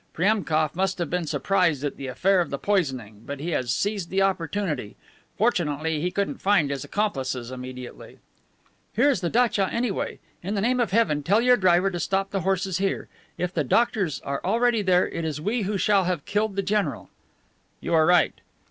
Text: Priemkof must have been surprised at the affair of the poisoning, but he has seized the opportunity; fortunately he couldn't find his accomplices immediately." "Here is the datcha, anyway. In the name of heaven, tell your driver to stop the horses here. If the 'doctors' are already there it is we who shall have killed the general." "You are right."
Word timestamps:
Priemkof 0.15 0.73
must 0.73 0.97
have 0.97 1.11
been 1.11 1.27
surprised 1.27 1.83
at 1.83 1.95
the 1.95 2.07
affair 2.07 2.41
of 2.41 2.49
the 2.49 2.57
poisoning, 2.57 3.21
but 3.23 3.39
he 3.39 3.51
has 3.51 3.71
seized 3.71 4.09
the 4.09 4.23
opportunity; 4.23 4.95
fortunately 5.37 6.01
he 6.01 6.09
couldn't 6.09 6.41
find 6.41 6.71
his 6.71 6.83
accomplices 6.83 7.51
immediately." 7.51 8.17
"Here 8.95 9.11
is 9.11 9.21
the 9.21 9.29
datcha, 9.29 9.71
anyway. 9.71 10.17
In 10.41 10.55
the 10.55 10.61
name 10.61 10.79
of 10.79 10.89
heaven, 10.89 11.21
tell 11.21 11.39
your 11.41 11.55
driver 11.55 11.91
to 11.91 11.99
stop 11.99 12.31
the 12.31 12.41
horses 12.41 12.79
here. 12.79 13.09
If 13.37 13.53
the 13.53 13.63
'doctors' 13.63 14.21
are 14.21 14.41
already 14.43 14.81
there 14.81 15.07
it 15.07 15.23
is 15.23 15.39
we 15.39 15.61
who 15.61 15.77
shall 15.77 16.05
have 16.05 16.25
killed 16.25 16.55
the 16.55 16.63
general." 16.63 17.11
"You 17.79 17.93
are 17.93 18.07
right." 18.07 18.33